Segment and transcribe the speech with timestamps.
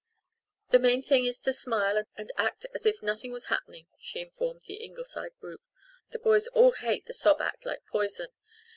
[0.69, 4.61] "The main thing is to smile and act as if nothing was happening," she informed
[4.63, 5.61] the Ingleside group.
[6.09, 8.29] "The boys all hate the sob act like poison.